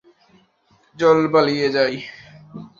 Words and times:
চল 0.97 1.19
পালিয়ে 1.33 1.67
যাই! 1.75 1.93